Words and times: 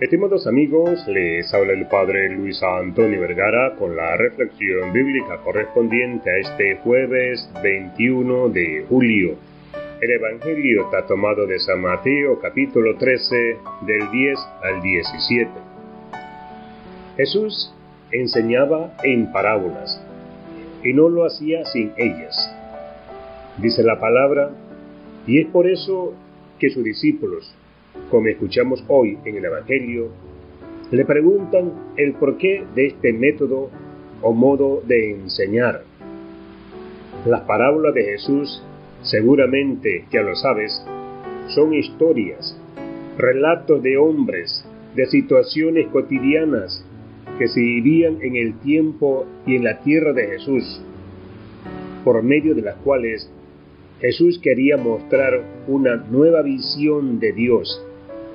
Estimados 0.00 0.46
amigos, 0.46 1.06
les 1.08 1.52
habla 1.52 1.74
el 1.74 1.86
Padre 1.86 2.30
Luis 2.30 2.62
Antonio 2.62 3.20
Vergara 3.20 3.76
con 3.76 3.94
la 3.94 4.16
reflexión 4.16 4.94
bíblica 4.94 5.42
correspondiente 5.44 6.30
a 6.30 6.38
este 6.38 6.76
jueves 6.76 7.46
21 7.62 8.48
de 8.48 8.86
julio. 8.88 9.34
El 10.00 10.10
Evangelio 10.10 10.84
está 10.84 11.06
tomado 11.06 11.46
de 11.46 11.58
San 11.58 11.82
Mateo 11.82 12.40
capítulo 12.40 12.96
13 12.96 13.58
del 13.82 14.10
10 14.10 14.38
al 14.62 14.80
17. 14.80 15.50
Jesús 17.18 17.74
enseñaba 18.10 18.94
en 19.04 19.30
parábolas 19.30 20.02
y 20.82 20.94
no 20.94 21.10
lo 21.10 21.26
hacía 21.26 21.66
sin 21.66 21.92
ellas. 21.98 22.34
Dice 23.58 23.82
la 23.82 24.00
palabra, 24.00 24.50
y 25.26 25.40
es 25.40 25.46
por 25.48 25.68
eso 25.68 26.14
que 26.58 26.70
sus 26.70 26.84
discípulos 26.84 27.54
como 28.10 28.28
escuchamos 28.28 28.84
hoy 28.88 29.18
en 29.24 29.36
el 29.36 29.44
Evangelio, 29.44 30.08
le 30.90 31.04
preguntan 31.04 31.72
el 31.96 32.14
porqué 32.14 32.64
de 32.74 32.88
este 32.88 33.12
método 33.12 33.70
o 34.22 34.32
modo 34.32 34.82
de 34.86 35.12
enseñar. 35.12 35.82
Las 37.26 37.42
parábolas 37.42 37.94
de 37.94 38.04
Jesús, 38.04 38.62
seguramente 39.02 40.06
ya 40.10 40.22
lo 40.22 40.34
sabes, 40.34 40.84
son 41.48 41.74
historias, 41.74 42.56
relatos 43.16 43.82
de 43.82 43.96
hombres, 43.96 44.64
de 44.94 45.06
situaciones 45.06 45.86
cotidianas 45.88 46.84
que 47.38 47.48
se 47.48 47.60
vivían 47.60 48.18
en 48.22 48.36
el 48.36 48.58
tiempo 48.60 49.26
y 49.46 49.56
en 49.56 49.64
la 49.64 49.80
tierra 49.80 50.12
de 50.12 50.26
Jesús, 50.26 50.82
por 52.04 52.22
medio 52.22 52.54
de 52.54 52.62
las 52.62 52.76
cuales 52.76 53.30
Jesús 54.00 54.40
quería 54.42 54.78
mostrar 54.78 55.42
una 55.68 55.96
nueva 55.96 56.40
visión 56.40 57.20
de 57.20 57.32
Dios, 57.32 57.84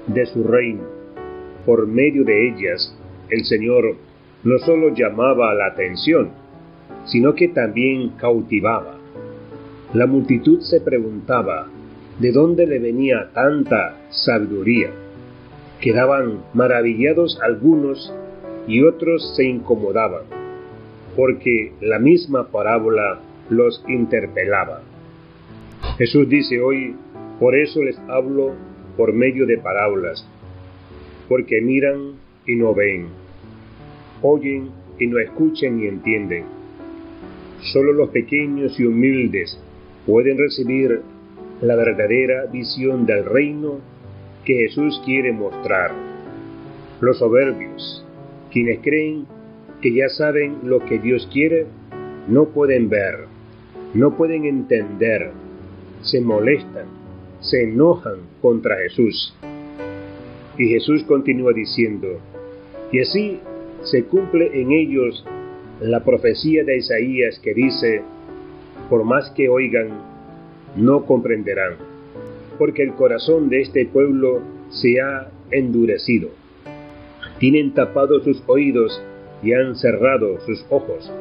de 0.06 0.28
su 0.28 0.44
reino. 0.44 0.84
Por 1.66 1.88
medio 1.88 2.24
de 2.24 2.50
ellas, 2.50 2.96
el 3.32 3.44
Señor 3.46 3.96
no 4.44 4.60
solo 4.60 4.94
llamaba 4.94 5.56
la 5.56 5.68
atención, 5.68 6.30
sino 7.06 7.34
que 7.34 7.48
también 7.48 8.10
cautivaba. 8.10 9.00
La 9.96 10.06
multitud 10.06 10.62
se 10.62 10.82
preguntaba 10.82 11.68
de 12.20 12.32
dónde 12.32 12.68
le 12.68 12.78
venía 12.78 13.32
tanta 13.34 13.98
sabiduría. 14.10 14.92
Quedaban 15.82 16.44
maravillados 16.54 17.40
algunos 17.42 18.14
y 18.68 18.84
otros 18.84 19.36
se 19.36 19.46
incomodaban, 19.46 20.24
porque 21.16 21.74
la 21.82 21.98
misma 21.98 22.52
parábola 22.52 23.20
los 23.50 23.84
interpelaba. 23.88 24.82
Jesús 25.98 26.28
dice 26.28 26.60
hoy, 26.60 26.94
por 27.40 27.56
eso 27.56 27.82
les 27.82 27.98
hablo 28.10 28.54
por 28.98 29.14
medio 29.14 29.46
de 29.46 29.58
parábolas, 29.58 30.28
porque 31.30 31.62
miran 31.62 32.16
y 32.46 32.56
no 32.56 32.74
ven, 32.74 33.08
oyen 34.22 34.72
y 35.00 35.08
no 35.08 35.20
escuchan 35.20 35.78
ni 35.78 35.88
entienden. 35.88 36.44
Solo 37.72 37.94
los 37.94 38.10
pequeños 38.10 38.78
y 38.78 38.86
humildes 38.86 39.58
pueden 40.06 40.38
recibir 40.38 41.00
la 41.62 41.76
verdadera 41.78 42.46
visión 42.48 43.06
del 43.06 43.24
reino 43.24 43.80
que 44.44 44.68
Jesús 44.68 45.02
quiere 45.06 45.32
mostrar. 45.32 45.92
Los 47.00 47.20
soberbios, 47.20 48.06
quienes 48.52 48.80
creen 48.80 49.28
que 49.82 49.94
ya 49.94 50.10
saben 50.10 50.58
lo 50.64 50.80
que 50.86 51.00
Dios 51.00 51.28
quiere, 51.32 51.68
no 52.28 52.50
pueden 52.50 52.90
ver, 52.90 53.28
no 53.94 54.18
pueden 54.18 54.44
entender, 54.44 55.32
se 56.06 56.22
molestan, 56.22 56.86
se 57.42 57.64
enojan 57.64 58.18
contra 58.42 58.78
Jesús. 58.78 59.36
Y 60.58 60.68
Jesús 60.70 61.04
continúa 61.04 61.52
diciendo, 61.52 62.20
y 62.92 63.02
así 63.02 63.40
se 63.84 64.06
cumple 64.06 64.62
en 64.62 64.72
ellos 64.72 65.26
la 65.82 66.04
profecía 66.04 66.64
de 66.64 66.78
Isaías 66.78 67.40
que 67.40 67.54
dice, 67.54 68.04
por 68.90 69.04
más 69.04 69.32
que 69.32 69.50
oigan, 69.50 69.90
no 70.78 71.06
comprenderán, 71.06 71.74
porque 72.58 72.84
el 72.84 72.94
corazón 72.94 73.50
de 73.50 73.62
este 73.62 73.86
pueblo 73.86 74.42
se 74.70 75.02
ha 75.02 75.30
endurecido. 75.52 76.30
Tienen 77.40 77.74
tapados 77.74 78.24
sus 78.24 78.42
oídos 78.48 79.02
y 79.44 79.54
han 79.54 79.76
cerrado 79.76 80.40
sus 80.46 80.66
ojos, 80.70 81.12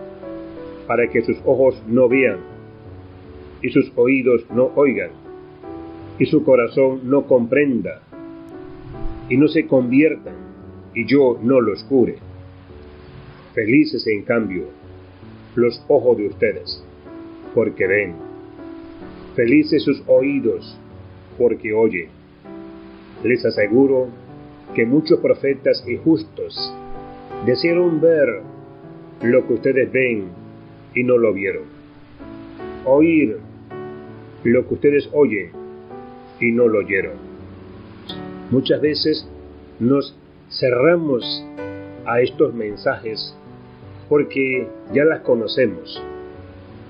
para 0.86 1.08
que 1.10 1.22
sus 1.22 1.38
ojos 1.44 1.82
no 1.88 2.08
vean 2.08 2.53
y 3.64 3.70
sus 3.70 3.90
oídos 3.96 4.44
no 4.54 4.72
oigan, 4.74 5.08
y 6.18 6.26
su 6.26 6.44
corazón 6.44 7.00
no 7.04 7.26
comprenda, 7.26 8.02
y 9.30 9.38
no 9.38 9.48
se 9.48 9.66
conviertan, 9.66 10.34
y 10.94 11.06
yo 11.06 11.38
no 11.42 11.62
los 11.62 11.82
cure. 11.84 12.16
Felices, 13.54 14.06
en 14.06 14.22
cambio, 14.24 14.64
los 15.54 15.82
ojos 15.88 16.18
de 16.18 16.26
ustedes, 16.26 16.84
porque 17.54 17.86
ven. 17.86 18.12
Felices 19.34 19.82
sus 19.82 20.02
oídos, 20.08 20.78
porque 21.38 21.72
oyen. 21.72 22.08
Les 23.22 23.46
aseguro 23.46 24.08
que 24.74 24.84
muchos 24.84 25.20
profetas 25.20 25.82
y 25.88 25.96
justos 25.96 26.54
desearon 27.46 27.98
ver 28.02 28.42
lo 29.22 29.46
que 29.46 29.54
ustedes 29.54 29.90
ven 29.90 30.26
y 30.94 31.02
no 31.02 31.16
lo 31.16 31.32
vieron. 31.32 31.62
Oír 32.84 33.38
lo 34.44 34.68
que 34.68 34.74
ustedes 34.74 35.08
oyen 35.12 35.50
y 36.40 36.52
no 36.52 36.68
lo 36.68 36.80
oyeron. 36.80 37.14
Muchas 38.50 38.80
veces 38.80 39.26
nos 39.80 40.16
cerramos 40.50 41.44
a 42.06 42.20
estos 42.20 42.54
mensajes 42.54 43.34
porque 44.08 44.68
ya 44.92 45.04
las 45.04 45.20
conocemos, 45.20 46.02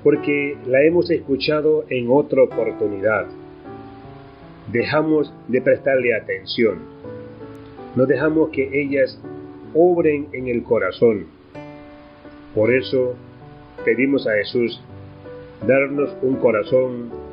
porque 0.03 0.57
la 0.67 0.83
hemos 0.83 1.11
escuchado 1.11 1.85
en 1.89 2.11
otra 2.11 2.43
oportunidad. 2.43 3.27
Dejamos 4.73 5.33
de 5.49 5.61
prestarle 5.61 6.15
atención, 6.15 6.79
no 7.95 8.07
dejamos 8.07 8.51
que 8.51 8.83
ellas 8.83 9.21
obren 9.75 10.29
en 10.33 10.49
el 10.49 10.65
corazón. 10.65 11.27
Por 12.55 12.73
eso 12.73 13.15
pedimos 13.85 14.27
a 14.27 14.33
Jesús 14.33 14.81
darnos 15.67 16.17
un 16.23 16.37
corazón 16.37 17.24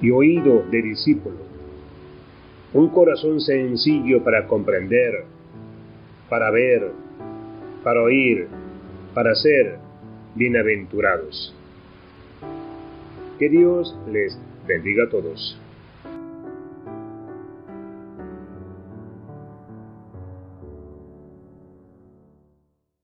y 0.00 0.10
oído 0.10 0.64
de 0.70 0.82
discípulo, 0.82 1.36
un 2.72 2.88
corazón 2.88 3.40
sencillo 3.40 4.22
para 4.22 4.46
comprender, 4.46 5.24
para 6.28 6.50
ver, 6.50 6.92
para 7.82 8.02
oír, 8.02 8.46
para 9.14 9.34
ser 9.34 9.78
bienaventurados. 10.34 11.54
Que 13.38 13.48
Dios 13.48 13.96
les 14.10 14.38
bendiga 14.66 15.04
a 15.04 15.08
todos. 15.08 15.58